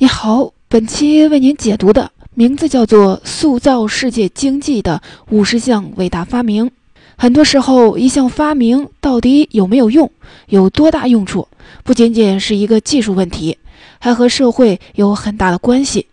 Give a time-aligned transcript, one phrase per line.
[0.00, 6.70] 你好，本期为您解读的名字叫做“塑造世界经济的五十项伟大发明”。
[7.18, 10.08] 很多时候，一项发明到底有没有用，
[10.50, 11.48] 有多大用处，
[11.82, 13.58] 不仅仅是一个技术问题，
[13.98, 16.06] 还和社会有很大的关系。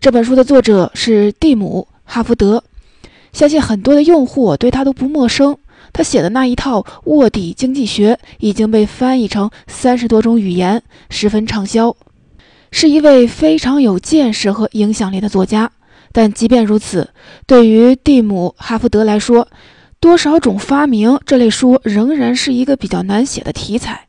[0.00, 2.64] 这本书的作者是蒂姆·哈福德，
[3.34, 5.58] 相信很多的用户对他都不陌生。
[5.92, 11.94] 他写的那一套卧底经济学已经被翻译成三十多种语言，十分畅销。
[12.70, 15.70] 是一位非常有见识和影响力的作家，
[16.12, 17.08] 但即便如此，
[17.46, 19.48] 对于蒂姆·哈福德来说，
[20.00, 24.06] 多少种发明这类书仍然是一个比较难写的题材，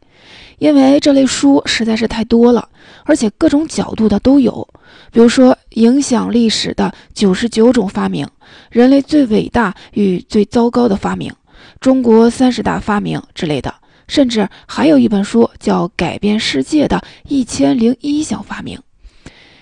[0.58, 2.68] 因为这类书实在是太多了，
[3.04, 4.68] 而且各种角度的都有。
[5.12, 8.28] 比如说，影响历史的九十九种发明，
[8.70, 11.32] 人类最伟大与最糟糕的发明，
[11.80, 13.74] 中国三十大发明之类的。
[14.08, 18.78] 甚至还有一本书叫《改变世界的一千零一项发明》。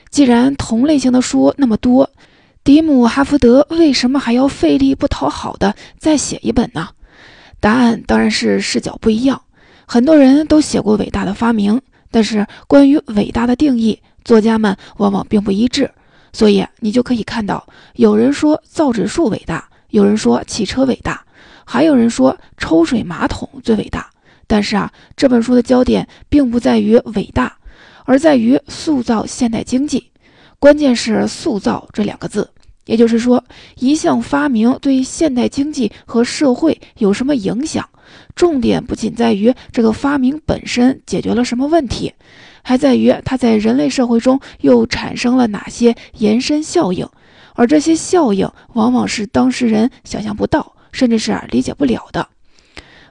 [0.09, 2.09] 既然同类型的书那么多，
[2.63, 6.89] 迪姆·哈福德为什么还要费力不讨好的再写一本呢？
[7.59, 9.41] 答案当然是视角不一样。
[9.85, 15.91] 很多人都写过伟大的发明，但是关于伟大的定义，作家们往往并不一致。
[16.33, 21.23] 所以你就可以看到，有人说造纸术伟大，有人说汽车伟大，
[21.65, 24.09] 还有人说抽水马桶最伟大。
[24.47, 27.57] 但是啊，这本书的焦点并不在于伟大，
[28.05, 30.11] 而在于塑造现代经济。
[30.59, 32.49] 关键是“塑造”这两个字，
[32.85, 33.43] 也就是说，
[33.77, 37.87] 一项发明对现代经济和社会有什么影响？
[38.35, 42.13] 重点不仅在于这个发明本身解决了什么问题，
[42.63, 47.07] 还在于它在人类社会中又产生了哪些延伸效应。
[47.55, 52.27] 而这些效应往往是当事人想象不到，甚至是理解不了的。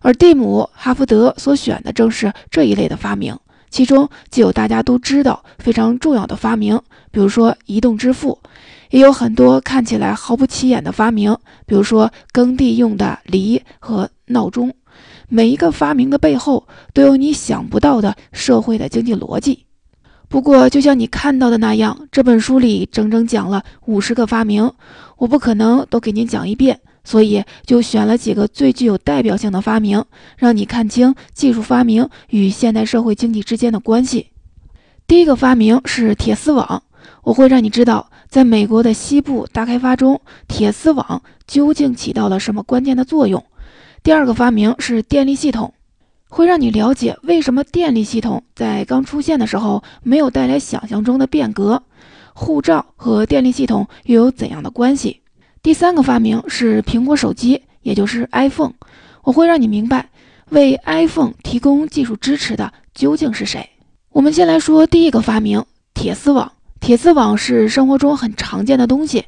[0.05, 3.35] 而蒂姆·哈福德所选的正是这一类的发明，
[3.71, 6.79] 其中既有大家都知道非常重要的发明，
[7.11, 8.39] 比如说移动支付，
[8.91, 14.70] 也有很多看起来毫不起眼的发明，比如说耕地用的犁和闹钟。
[15.31, 19.64] 每一个发明的背后都有你想不到的社会的经济逻辑。
[20.29, 24.70] 不过，就像你看到的那样，这本书里整整讲了五十个发明，
[25.17, 26.79] 我不可能都给您讲一遍。
[27.05, 30.05] 所以就选了几个最具有代表性的发明，
[30.37, 34.31] 让你看清技术发明与现代社会经济之间的关系。
[35.07, 36.83] 第一个发明是铁丝网，
[37.23, 43.45] 我会让你知道，在美国的西部大开发中，铁丝网究竟起到了什么关键的作用。
[44.03, 45.75] 第二个发明是电力系统，
[46.31, 51.83] 会让你了解为什么电力系统在刚出现的时候没有带来想象中的变革。
[52.33, 55.20] 护照和电力系统又有怎样的关系？
[55.64, 58.75] 第三个发明是苹果手机，也就是 iPhone。
[59.23, 60.11] 我会让你明白，
[60.51, 63.70] 为 iPhone 提供技术支持的究竟是谁。
[64.11, 65.64] 我们先来说第一个发明——
[65.95, 66.52] 铁丝网。
[66.80, 69.25] 铁丝网是生活中很常见的东西，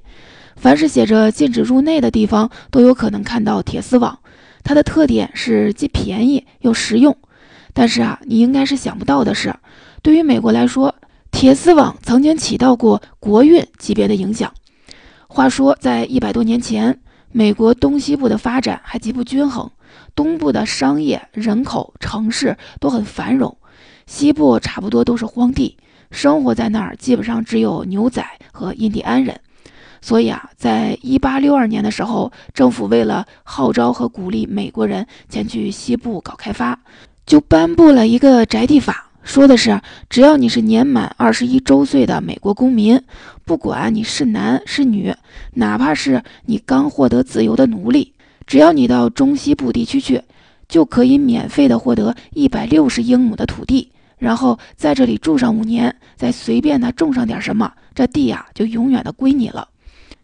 [0.56, 4.18] 凡是写着禁止入内的地方，都有可能看到铁丝网。
[4.62, 7.16] 它的特点是既便宜又实用。
[7.72, 9.54] 但是啊，你应该是想不到的是，
[10.02, 10.94] 对于美国来说，
[11.30, 14.52] 铁丝网曾经起到过国运级别的影响。
[15.28, 17.00] 话说，在一百多年前，
[17.32, 19.70] 美国东西部的发展还极不均衡，
[20.14, 23.56] 东部的商业、人口、城市都很繁荣，
[24.06, 25.76] 西部差不多都是荒地，
[26.10, 29.38] 生活在那儿基本上只有牛仔和印第安人。
[30.00, 36.78] 所以啊，在一八六二年的时候，政府为了号召和鼓励美国人前去西部搞开发，
[37.26, 39.10] 就颁布了一个宅地法。
[39.24, 43.02] 说的是，只要你是年满二十一周岁的美国公民，
[43.46, 45.14] 不管你是男是女，
[45.52, 48.12] 哪怕是你刚获得自由的奴隶，
[48.44, 50.20] 只要你到中西部地区去，
[50.66, 59.68] 就可以免费的获得一百六十英亩的土地，然后在这里住上五年，再随便的种上点什么，这地呀就永远的归你了。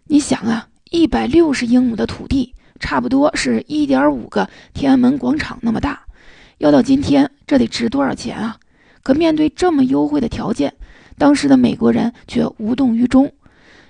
[0.08, 6.00] 你想啊，一百六十英亩的土地，差不多是一点五个天安门广场那么大，
[6.58, 8.56] 要到今天，这得值多少钱啊？
[9.04, 10.74] 可面对这么优惠的条件，
[11.18, 13.32] 当时的美国人却无动于衷，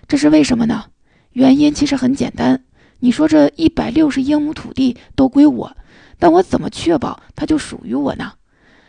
[0.07, 0.85] 这是为什么呢？
[1.33, 2.63] 原因其实很简单，
[2.99, 5.77] 你说这一百六十英亩土地都归我，
[6.19, 8.33] 但我怎么确保它就属于我呢？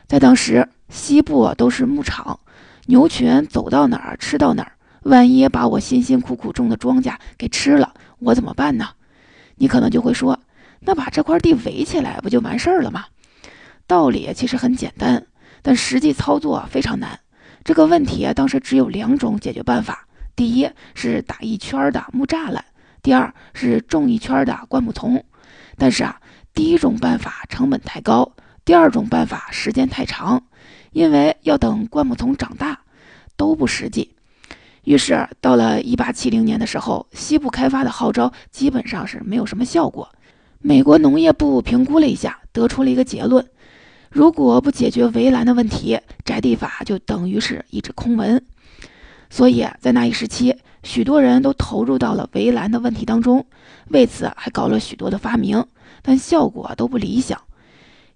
[0.08, 2.40] 在当时，西部都是牧场，
[2.88, 8.90] 牛群走到哪儿吃到哪儿，万一把我辛辛苦苦种的庄稼给吃了，我怎么办呢？
[9.56, 10.40] 你可能就会说，
[10.82, 13.06] 那把这块地围起来不就完事儿了吗？
[13.88, 15.26] 道理其实很简单。
[15.66, 17.18] 但实际操作非常难，
[17.64, 20.06] 这个问题啊当时只有两种解决办法：
[20.36, 22.64] 第一是打一圈的木栅栏，
[23.02, 25.24] 第二是种一圈的灌木丛。
[25.78, 26.20] 但是啊，
[26.54, 28.34] 第一种办法成本太高，
[28.66, 30.44] 第二种办法时间太长，
[30.92, 32.82] 因为要等灌木丛长大，
[33.38, 34.14] 都不实际。
[34.84, 40.10] 于是到了一八七零年的时候，西部开发的号召基本上是没有什么效果。
[40.60, 43.48] 美国农业部评估了一下，得出了一个结论：
[44.14, 48.46] 如果不解决围栏的问题，宅地法就等于是一纸空文。
[49.32, 53.44] 所以在那一时期，许多人都投入到了围栏的问题当中，
[53.88, 55.66] 为此还搞了许多的发明，
[56.04, 57.42] 但效果都不理想。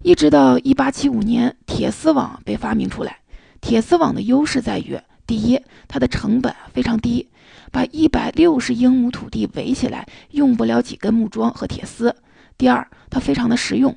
[0.00, 3.18] 一直到1875年，铁丝网被发明出来。
[3.60, 4.96] 铁丝网的优势在于，
[5.26, 7.28] 第一，它的成本非常低，
[7.72, 12.12] 把160英亩土地围起来，用不了几根木桩和铁丝；
[12.56, 13.96] 第二，它非常的实用，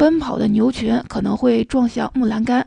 [0.00, 2.66] 奔跑的牛群可能会撞向木栏杆，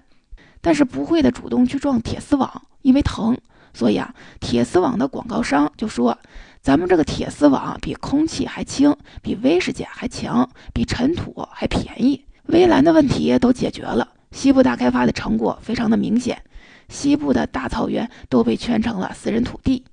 [0.62, 3.35] 但是不会的主动去撞铁丝网，因为疼。
[3.74, 6.15] 所以啊，铁丝网的广告商就说
[6.62, 12.24] ：“咱们这个铁丝网比空气还轻，比威士忌还强，比尘土还便宜。
[12.50, 16.39] 围栏的问题都解决了，西部大开发的成果非常的明显。
[16.88, 19.83] 西部的大草原都被圈成了私人土地，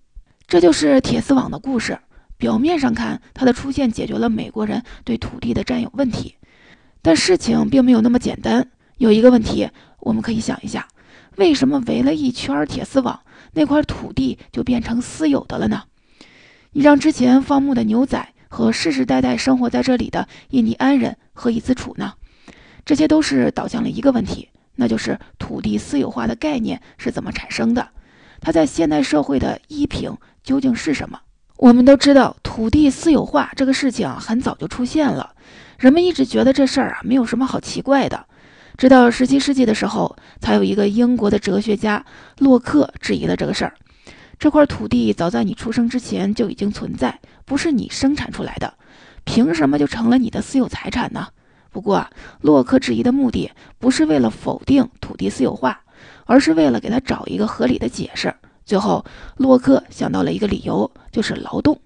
[0.46, 1.98] 这就是铁丝网的故事。
[2.36, 6.34] 表面上看，它的出现解决了美国人对土地的占有问题，
[7.02, 8.68] 但事情并没有那么简单。
[8.98, 9.70] 有一个问题，
[10.00, 10.88] 我们可以想一下：
[11.36, 13.20] 为什么围了一圈铁丝网？”
[13.52, 15.82] 那块土地就变成私有的了呢？
[16.72, 22.12] 你让之前放牧的牛仔和世世代代生活在这里的印第安人何以自处呢？
[22.84, 27.88] 这些都是导向了一个问题，那就是土地私有化的概念是怎么产生的？
[28.40, 31.18] 它在现代社会的依凭究竟是什么？
[31.56, 35.34] 我们都知道，土地私有化这个事情很早就出现了，
[35.80, 38.26] 人们一直觉得这事儿啊没有什么好奇怪的。
[38.76, 42.04] 直到十七世纪的时候，才有一个英国的哲学家
[42.36, 43.72] 洛克质疑了这个事儿。
[44.38, 48.74] 这块土地早在你出生之前就已经存在，不是你生产出来的，
[49.24, 51.28] 凭什么就成了你的私有财产呢？
[51.70, 52.06] 不过，
[52.42, 55.80] 洛克质疑的目的不是为了否定土地私有化，
[56.26, 58.34] 而是为了给他找一个合理的解释。
[58.66, 59.02] 最后，
[59.38, 61.80] 洛克想到了一个理由，就是劳动。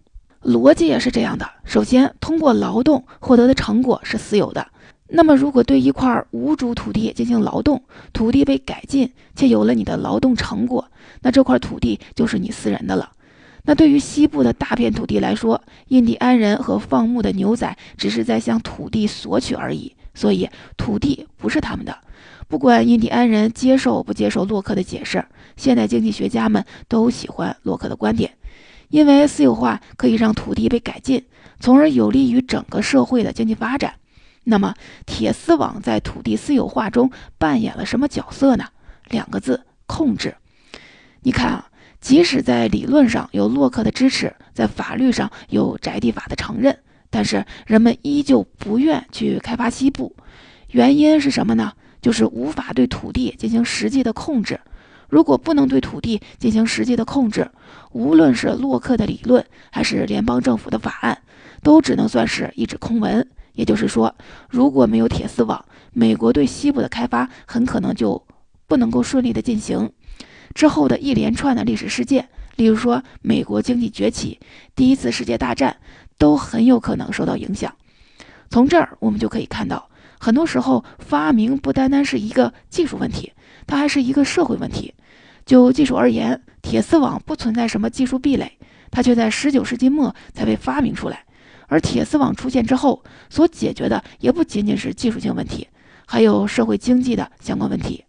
[0.44, 4.66] 逻辑也是这样的：首先，通过劳动获得的成果是私有的。
[5.08, 7.82] 那么，如果对一块无主土地进行劳动，
[8.12, 10.86] 土地被改进，且有了你的劳动成果，
[11.22, 13.10] 那这块土地就是你私人的了。
[13.64, 21.96] 那对于西部的大片土地来说，印第安人和放牧的牛仔只是在向土地索取而已，所以土地不是他们的。
[22.48, 25.24] 不管印第安人接受不接受洛克的解释，
[25.56, 28.32] 现代经济学家们都喜欢洛克的观点，
[28.88, 31.24] 因为私有化可以让土地被改进，
[31.60, 33.94] 从而有利于整个社会的经济发展。
[34.44, 34.74] 那么，
[35.06, 38.66] 铁丝网在土地私有化中扮演了什么角色呢？
[39.08, 40.34] 两个字：控制。
[41.22, 41.68] 你看啊，
[42.00, 46.78] 即使在理论上有洛克的支持，在法律上有宅地法的承认，
[47.08, 50.14] 但是人们依旧不愿去开发西部。
[50.68, 51.72] 原因是什么呢？
[52.02, 54.60] 就是无法对土地进行实际的控制。
[55.14, 57.48] 如果不能对土地进行实际的控制，
[57.92, 61.22] 无论是洛克的理论还是联邦政府的法案，
[61.62, 63.24] 都只能算是一纸空文。
[63.52, 64.12] 也就是说，
[64.50, 68.26] 如果没有铁丝网，美国对西部的开发很可能就
[68.66, 69.92] 不能够顺利的进行。
[70.52, 74.40] 之后的一连串的历史事件，例如说美国经济崛起、
[74.74, 75.76] 第一次世界大战，
[76.18, 77.72] 都很有可能受到影响。
[78.50, 79.88] 从这儿我们就可以看到，
[80.18, 83.32] 很多时候发明不单单是一个技术问题，
[83.64, 84.92] 它还是一个社会问题。
[85.44, 88.58] 就技术而言，铁丝网不存在什么技术壁垒，
[88.90, 91.24] 它却在十九世纪末才被发明出来。
[91.66, 95.68] 而铁丝网出现之后，所解决的也不仅仅是技术性问题，
[96.06, 98.04] 还有社会经济的相关问题。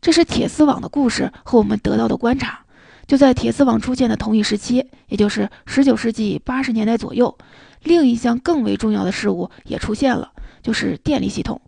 [0.00, 2.60] 这是铁丝网的故事和我们得到的观察。
[3.06, 7.36] 就在铁丝网出现的同一时期，也就是十九世纪八十年代左右，
[7.82, 10.30] 另一项更为重要的事物也出现了，
[10.62, 11.60] 就是电力系统，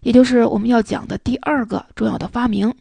[0.00, 2.74] 也就是我们要讲的第二个重要的发明。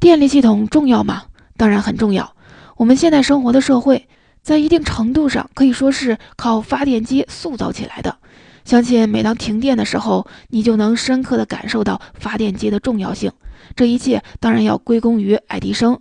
[0.00, 1.24] 电力系统重要吗？
[1.56, 2.34] 当然很重要。
[2.76, 4.08] 我们现在生活的社会。
[4.42, 8.18] 在一定程度上可以说是靠发电机塑造起来的。
[8.66, 13.32] 相信每当停电的时候，你就能深刻地感受到发电机的重要性。
[13.74, 15.98] 这一切当然要归功于爱迪生。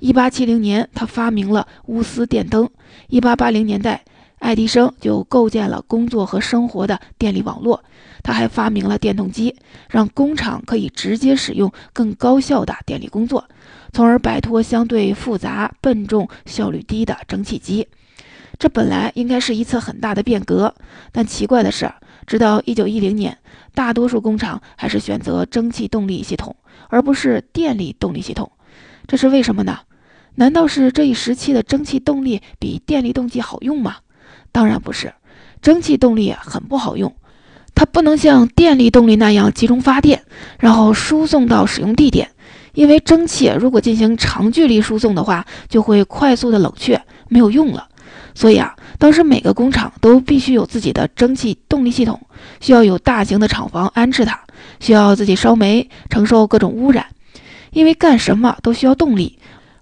[0.00, 2.68] 1870年，他发明了钨丝电灯。
[3.10, 4.04] 1880年代，
[4.44, 7.82] 爱迪生就构建了工作和生活的电力网络。
[8.22, 9.56] 他还发明了电动机，
[9.88, 13.48] 让工厂可以直接使用更高效的电力工作。
[13.94, 17.88] 从而摆脱相对复杂、笨重、效率低的蒸汽机。
[18.58, 20.74] 这本来应该是一次很大的变革，
[21.10, 21.90] 但奇怪的是，
[22.26, 23.38] 直到1910年，
[23.72, 26.54] 大多数工厂还是选择蒸汽动力系统，
[26.90, 28.52] 而不是电力动力系统。
[29.06, 29.78] 这是为什么呢？
[30.34, 33.96] 难道是这一时期的蒸汽动力比电力动机好用吗？
[34.54, 35.12] 当然不是，
[35.60, 37.12] 蒸汽动力很不好用，
[37.74, 40.22] 它不能像电力动力那样集中发电，
[40.60, 42.30] 然后输送到使用地点。
[42.72, 47.88] 因为蒸汽如果进行长距离输送的话，就会快速的冷却，没有用了。
[48.32, 52.20] 所以啊，当时每个工厂都必须有自己的蒸汽动力系统，
[52.60, 54.38] 需要有大型的厂房安置它，
[54.78, 57.06] 需要自己烧煤，承受各种污染。
[57.72, 59.36] 因为干什么都需要动力，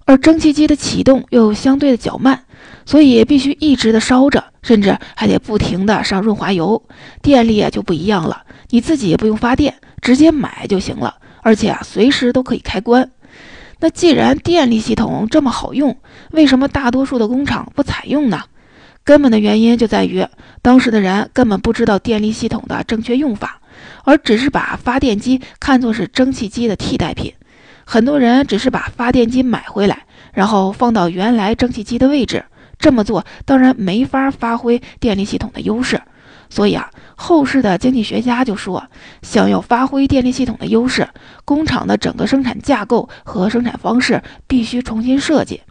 [0.07, 2.45] 而蒸汽机的启动又相对的较慢，
[2.87, 6.83] 所以必须一直的烧着，甚至还得不停的上润滑油。
[7.21, 13.11] 电力就不一样了，你自己也不用发电，直接买就行了，而且啊，随时都可以开关。
[13.81, 15.97] 那既然电力系统这么好用，
[16.31, 18.45] 为什么大多数的工厂不采用呢？
[19.05, 20.25] 根本的原因就在于
[20.63, 23.61] 当时的人根本不知道电力系统的正确用法，
[24.05, 27.35] 而只是把发电机看作是蒸汽机的替代品。
[27.85, 32.45] 很多人只是把发电机买回来，然后放到原来蒸汽机的位置，
[32.83, 36.03] 这么做当然没法发挥电力系统的优势。
[36.51, 38.85] 所以啊，后世的经济学家就说，
[39.23, 41.09] 想要发挥电力系统的优势，
[41.47, 45.63] 工厂的整个生产架构和生产方式必须重新设计。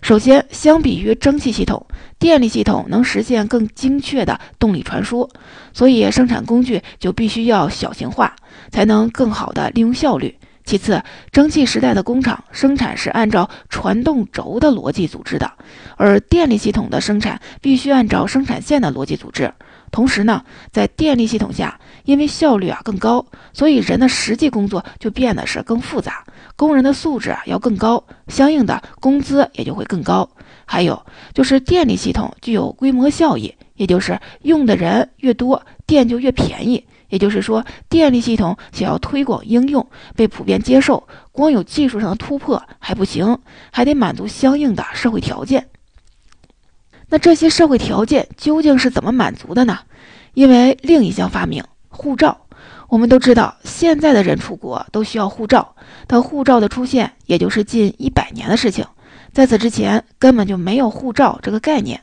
[0.00, 1.86] 首先，相比于蒸汽系统，
[2.18, 5.30] 电力系统能实现更精确的动力传输，
[5.72, 8.34] 所以生产工具就必须要小型化，
[8.72, 10.36] 才能更好的利用效率。
[10.64, 15.52] 其次，蒸汽时代的工厂生产是按照传动轴的逻辑组织的，
[15.96, 19.52] 而电力系统的生产必须按照生产线的逻辑组织。
[19.90, 26.24] 同时呢，在电力系统下，因为效率啊更高，所以人的实际工作就变得是更复杂，
[26.56, 30.30] 工人的素质啊要更高，相应的工资也就会更高。
[30.64, 31.04] 还有
[31.34, 36.86] 就是电力系统具有规模效益，也就是用的人越多，电就越便宜。
[37.12, 43.38] 也就是说，电力系统想要推广应用，被普遍接受，光有技术上的突破还不行，
[43.70, 45.68] 还得满足相应的社会条件。
[47.10, 49.80] 那这些社会条件究竟是怎么满足的呢？
[50.32, 52.46] 因为另一项发明护照，
[52.88, 55.76] 我们都知道，现在的人出国都需要护照，
[56.06, 58.86] 但护照的出现也就是近一百年的事情，
[59.34, 62.00] 在此之前根本就没有护照这个概念。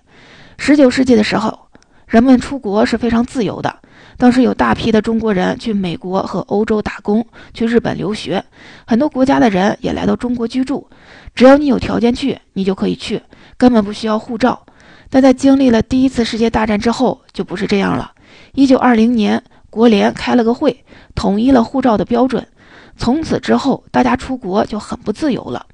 [0.60, 1.58] 十九世纪的时候，
[2.06, 3.80] 人们出国是非常自由的，
[4.20, 8.44] 当时有大批的中国人去美国和欧洲打工，去日本留学，
[8.86, 10.90] 很多国家的人也来到中国居住，
[11.34, 13.24] 只要你有条件去，你就可以去，
[13.56, 14.66] 根本不需要护照。
[15.10, 18.12] 但在经历了第一次世界大战之后，就不是这样了。
[18.52, 20.84] 一九二零年，国联开了个会，
[21.16, 22.46] 统一了护照的标准。
[22.98, 25.66] 从此之后，大家出国就很不自由了。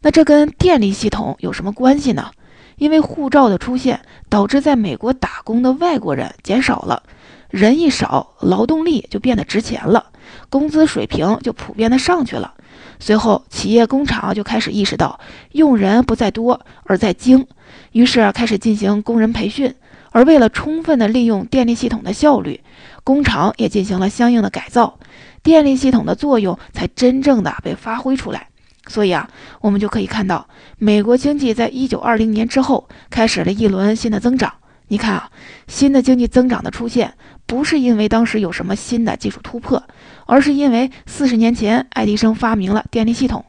[0.00, 2.30] 那这跟电力系统有什么关系呢？
[2.76, 7.02] 因为护照的出现，导致在美国打工的外国人减少了，
[7.50, 10.10] 人一少，劳动力就变得值钱了，
[10.50, 12.54] 工资水平就普遍的上去了。
[13.00, 15.18] 随后，企业工厂就开始意识到，
[15.52, 17.46] 用人不在多，而在精。
[17.92, 19.74] 于是开始进行工人培训，
[20.10, 22.60] 而为了充分的利用电力系统的效率，
[23.02, 24.98] 工厂也进行了相应的改造，
[25.42, 28.48] 电力系统的作用才真正的被发挥出来。
[28.88, 30.46] 所以啊，我们就可以看到，
[30.78, 34.52] 美国经济在一九二零年之后开始了一轮新的增长。
[34.88, 35.30] 你看啊，
[35.66, 37.14] 新的经济增长的出现，
[37.46, 39.82] 不是因为当时有什么新的技术突破，
[40.26, 43.44] 而是因为四十年前爱迪生发明了电力系统。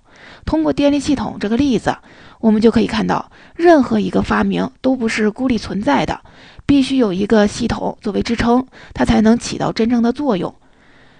[0.45, 1.97] 通过电力系统这个例子。
[2.41, 6.21] 我们就可以看到，任何一个发明都不是孤立存在的，
[6.65, 10.55] 必须有一个系统作为支撑，它才能起到真正的作用。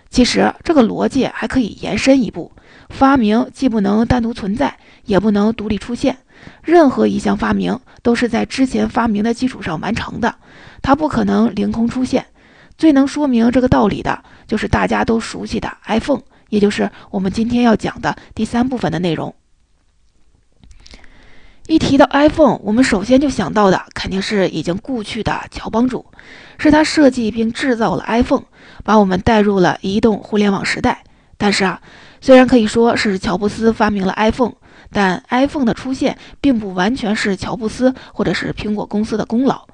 [0.09, 2.53] 其实这个逻辑还可以延伸一步：
[2.87, 6.19] 发明既不能单独存在，也不能独立出现。
[6.63, 10.35] 任何一项发明都是在之前发明的基础上完成的，
[10.81, 12.25] 它不可能凌空出现。
[12.77, 19.35] 最能说明这个道理的就是大家都熟悉的 iPhone，也就是我们今天要讲的第三部分的内容。
[21.67, 26.05] 一提到 iPhone，我们首先就想到的肯定是已经故去的乔帮主，
[26.57, 28.45] 是他设计并制造了 iPhone，
[28.83, 31.03] 把我们带入了移动互联网时代。
[31.37, 31.81] 但是啊，
[32.21, 34.53] 虽然可以说是乔布斯发明了 iPhone，
[34.91, 39.67] 但 iPhone 的出现并不完全是乔布斯或者是苹果公司的功劳。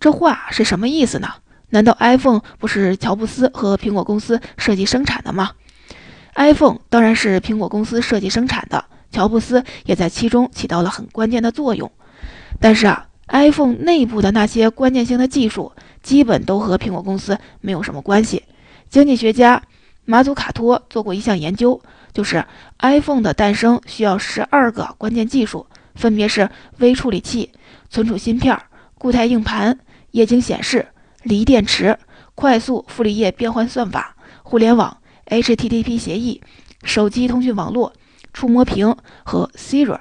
[0.00, 1.28] 这话是什么意思呢？
[1.70, 5.50] 难道 iPhone 不是乔布斯和苹果公司设计生产的吗
[6.34, 8.84] ？iPhone 当然是苹果公司设计生产的。
[9.10, 11.90] 乔布斯也在其中起到了很关键的作用，
[12.60, 15.72] 但是啊，iPhone 内部的那些关键性的技术
[16.02, 18.44] 基本都和苹果公司没有什么关系。
[18.90, 19.62] 经济学家
[20.04, 21.80] 马祖卡托做过一项研究，
[22.18, 22.44] 就是
[22.80, 27.52] iPhone 的诞生需要十二个关键技术，分别是微处理器、
[27.90, 28.60] 存储芯片、
[28.96, 29.78] 固态硬盘、
[30.10, 30.88] 液晶显示、
[31.22, 31.96] 锂电池、
[32.34, 34.96] 快速傅里叶变换算法、互联网、
[35.26, 36.42] HTTP 协议、
[36.82, 37.92] 手机通讯网络。
[38.32, 40.00] 触摸屏和 Siri，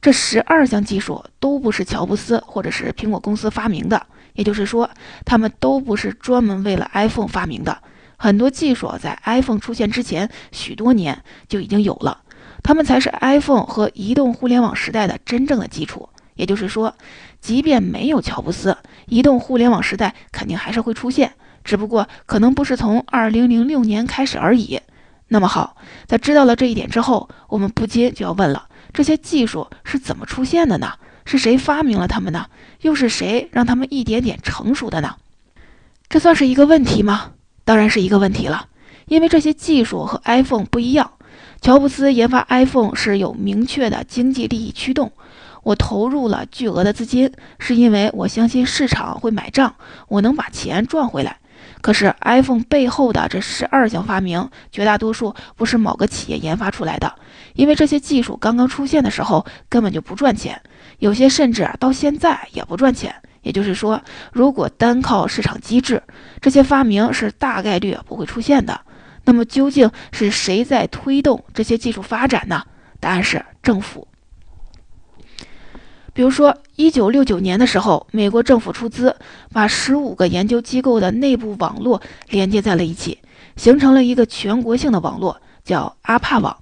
[0.00, 4.90] 这十二项技术都不是乔布斯或者是苹果公司发明的，也就是说，
[5.24, 7.78] 他们都不是专门为了 iPhone 发明的。
[8.16, 12.22] 很多技术在 iPhone 出现之前许多年就已经有了，
[12.62, 16.08] 它们才是 iPhone 和移动互联网时代的真正的基础。
[16.34, 16.94] 也就是说，
[17.40, 24.80] 即便没有乔布斯，移动互联网时代肯定还是会出现，只不过可能不是从2006年开始而已。
[25.28, 30.94] 那么好，在知道了这一点之后，我们不禁就要问了：这些技术是怎么出现的呢？
[31.24, 32.46] 是谁发明了它们呢？
[32.80, 35.16] 又是谁让他们一点点成熟的呢？
[36.08, 37.30] 这算是一个问题吗？
[37.64, 38.68] 当然是一个问题了，
[39.06, 41.12] 因为这些技术和 iPhone 不一样。
[41.60, 45.12] 乔布斯研发 iPhone 是有明确的经济利益驱动。
[45.62, 49.74] 我投入了巨额的资金，是因为我相信市场会买账，
[50.08, 51.38] 我能把钱赚回来。
[51.80, 57.14] 可是 iPhone 背后的这十二项发明，绝大多数不是某个企业研发出来的，
[57.54, 60.60] 因为这些技术刚刚出现的时候根本就不赚钱，
[60.98, 63.14] 有些甚至到现在也不赚钱。
[63.44, 66.02] 也就是说，如果单靠市场机制，
[66.40, 68.80] 这些发明是大概率不会出现的。
[69.26, 72.64] 那么究竟是谁在推动这些技术发展呢？
[72.98, 74.08] 答案是政府。
[76.12, 79.16] 比如说，一九六九年的时候，美国政府出资，
[79.52, 83.18] 把十五个研究机构的内部网络连接在了一起，
[83.56, 86.56] 形成了一个全国性的网络，叫阿帕网。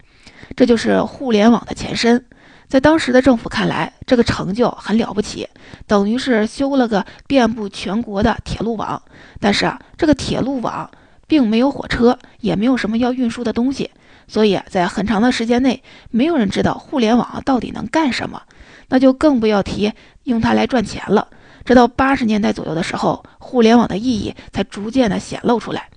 [0.57, 2.25] 这就是互联网的前身。
[2.73, 5.47] 在当时的政府看来，这个成就很了不起，
[5.87, 9.03] 等于是修了个遍布全国的铁路网。
[9.41, 10.91] 但是啊，这个铁路网
[11.27, 13.91] 并没有火车，也没有什么要运输的东西，
[14.27, 18.41] 所以在很长的时间内，没有人知道互联网到底能干什么。
[18.89, 21.29] 那就更不要提用它来赚钱了。
[21.67, 25.91] 直到八十年代左右的时候，互联网的意义才逐渐的显露出来。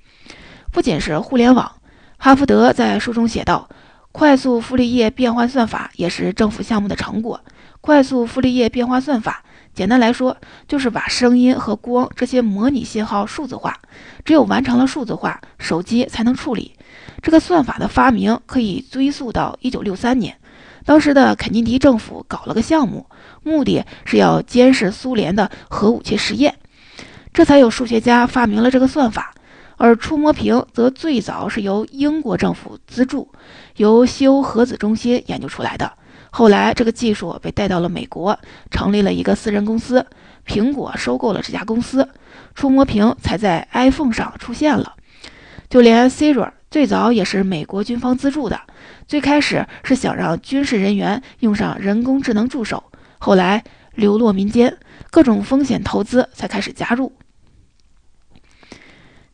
[0.73, 1.71] 不仅是互联网，
[2.17, 3.69] 哈福德在书中写道
[4.15, 7.41] ：“快速傅立叶变换算法也是政府项目的成果。
[7.81, 9.43] 快速傅立叶变换算法，
[9.73, 10.37] 简单来说
[10.69, 13.77] 就是把声音和光这些模拟信号数字化。
[14.23, 16.75] 只有完成了数字化，手机才能处理。
[17.21, 20.37] 这个算法的发明可以追溯到一九六三年。”
[20.85, 23.05] 当时的肯尼迪政府搞了个项目，
[23.43, 26.55] 目的是要监视苏联的核武器实验，
[27.33, 29.34] 这才有数学家发明了这个算法。
[29.77, 33.31] 而触摸屏则最早是由英国政府资助，
[33.77, 35.91] 由西欧核子中心研究出来的。
[36.31, 38.37] 后来这个技术被带到了美国，
[38.69, 40.05] 成立了一个私人公司，
[40.45, 42.09] 苹果收购了这家公司，
[42.53, 44.95] 触摸屏才在 iPhone 上出现了。
[45.69, 48.59] 就连 Siri 最早也是美国军方资助的。
[49.07, 52.83] 最开始是想让军事人员用上人工智能助手，
[53.17, 54.77] 后来流落民间，
[55.11, 57.13] 各种风险投资才开始加入。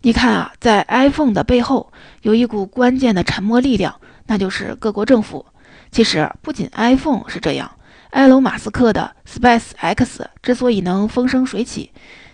[0.04, 5.46] 你看啊，在 iPhone 的背后有一股关键的沉默力量，那就是各国政府。
[5.92, 7.70] 其实不仅 iPhone 是这样，
[8.10, 11.92] 埃隆·马斯克的 SpaceX 之所以能风生水起，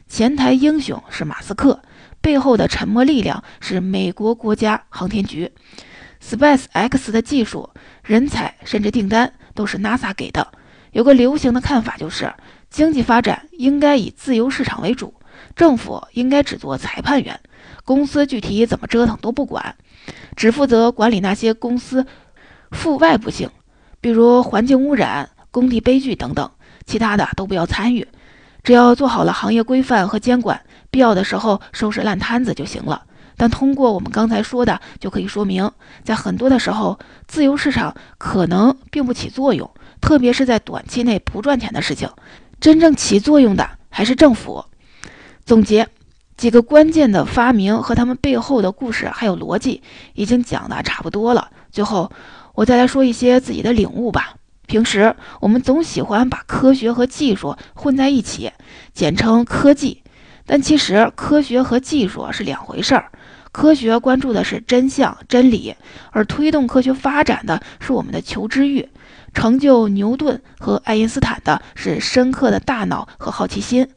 [0.08, 1.82] 前台英雄是马斯克，
[2.22, 5.52] 背后的沉默力量是美国国家航天局。
[6.24, 7.70] Space X 的技术、
[8.02, 10.48] 人才甚至订单都是 NASA 给的。
[10.94, 12.34] 有个流行的看法就是，
[12.70, 15.14] 经济发展应该以自由市场为主，
[15.54, 17.40] 政府应该只做裁判员，
[17.88, 19.74] 公司具体怎么折腾都不管，
[20.36, 22.06] 只负责管理那些公司
[22.72, 23.50] 负外部性，
[24.02, 26.52] 比如环境污染、工地悲剧等等，
[26.86, 28.06] 其他的都不要参与，
[28.62, 33.06] 只要做好了行业规范和监管，必要的时候收拾烂摊子就行了。
[33.38, 35.72] 但通过我们刚才说的，就可以说明，
[36.04, 39.72] 在很多的时候，自由市场可能并不起作用，
[40.02, 42.10] 特别是在短期内不赚钱的事情，
[42.60, 44.66] 真正起作用的还是政府。
[45.46, 45.88] 总结
[46.38, 49.82] 几个关键的发明和他们背后的故事还有逻辑，
[50.14, 51.50] 已经讲的差不多了。
[51.72, 52.12] 最后，
[52.54, 54.36] 我再来说一些自己的领悟吧。
[54.68, 58.52] 平时我们总喜欢把科学和技术混在一起，
[58.94, 60.04] 简称科技，
[60.46, 63.12] 但其实科学和技术是两回事儿。
[63.52, 65.74] 科学关注的是真相、真理，
[66.12, 68.88] 而推动科学发展的是我们的求知欲。
[69.34, 73.88] 成就牛顿和爱因斯坦的是深刻的大脑和好奇心。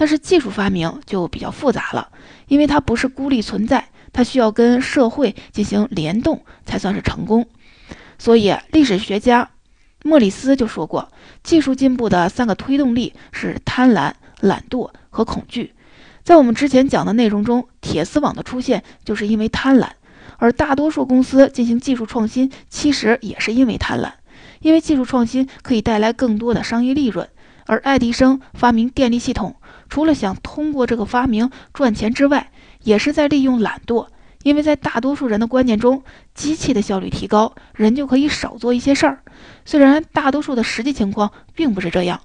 [0.00, 2.10] 但是技术发明就比较复杂了，
[2.46, 7.48] 因为它不是孤立存在，它需要跟社会进行联动才算是成功。
[8.16, 9.50] 所以历史学家
[10.04, 11.10] 莫里斯就说过，
[11.42, 15.74] 技术进步的三个推动力是贪婪、懒惰和恐惧。
[16.22, 19.88] 在我们之前讲的内容中，铁丝网的出现就是因为贪婪，
[20.36, 24.12] 而大多数公司进行技术创新，其实也是因为贪婪，
[24.60, 27.28] 因为技术创新可以带来更多的商业利润。
[27.66, 29.56] 而爱迪生发明电力系统，
[29.88, 32.50] 除了想通过这个发明赚钱之外，
[32.82, 34.08] 也是在利用懒惰，
[34.42, 36.02] 因为在大多数人的观念中，
[36.34, 39.22] 机器的效率提高，人就可以少做一些事儿。
[39.64, 42.20] 虽然大多数的实际情况并不是这样。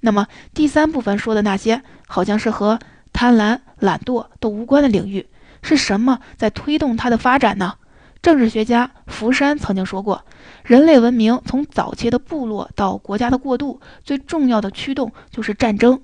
[0.00, 2.78] 那么第三部分说的那些，好像是和。
[3.10, 5.26] 贪婪、懒惰都无关的领域，
[5.60, 7.74] 是什么在推动它的发展呢？
[8.22, 10.24] 政治学家福山曾经说过，
[10.62, 16.00] 人类文明从早期的部落到国家的过渡，最重要的驱动就是战争，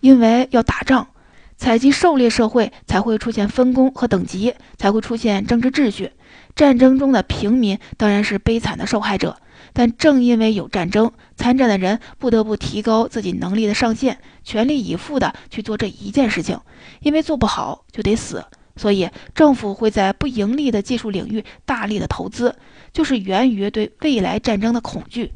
[0.00, 1.08] 因为要打仗，
[1.56, 6.12] 采集狩猎社会才会出现分工和等级，才会出现政治秩序。
[6.54, 9.36] 战争中的平民当然是悲惨的受害者，
[9.72, 16.60] 但正因为有战争，参战的人不得不提高自己能力的上限，全力以赴地去做这一件事情，
[17.00, 18.44] 因为做不好就得死。
[18.78, 22.54] 所以，政府会在不盈利的技术领域大力的投资，
[22.92, 25.32] 就是源于对未来战争的恐惧。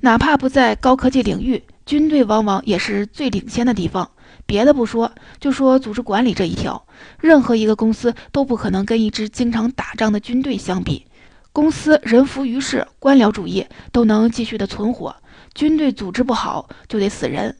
[0.00, 4.12] 哪怕不在高科技领域，军队往往也是最领先的地方。
[4.46, 6.86] 别的不说，就说组织管理这一条，
[7.18, 11.04] 任何一个公司都不可能跟一支经常打仗的军队相比。
[11.52, 15.16] 公司人浮于事，官僚主义都能继续的存活，
[15.52, 17.56] 军队组织不好就得死人。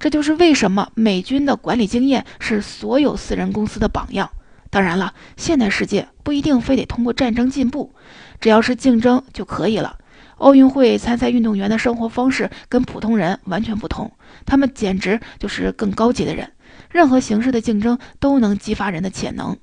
[0.00, 4.30] 这就是为什么美军的管理经验是所有私人公司的榜样。
[4.68, 7.94] 当然了，现代世界不一定非得通过战争进步，
[8.40, 9.98] 只要是竞争就可以了。
[10.40, 14.10] 奥运会参赛运动员的生活方式跟普通人完全不同，
[14.46, 16.50] 他们简直就是更高级的人。
[16.90, 19.58] 任何形式的竞争都能激发人的潜能，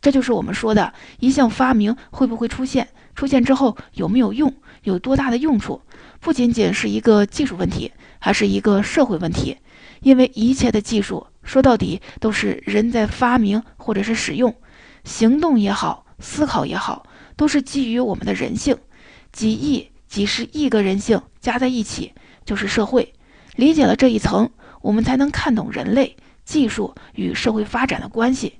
[0.00, 5.82] 这就是我们说的一项发明会不会出现，出现之后有没有用，有多大的用处，
[6.18, 9.58] 不仅仅是一个技术问题，还是一个社会问题。
[10.00, 14.56] 因为一切的技术说到底都是人在发明或者是使用，
[15.04, 18.76] 行动也好，思考也好，都是基于我们的人性，
[19.30, 22.12] 几亿、几十亿个人性加在一起
[22.44, 23.14] 就是社会。
[23.56, 24.50] 理解了这一层，
[24.82, 28.58] 我们才能看懂人类、技术与社会发展的关系。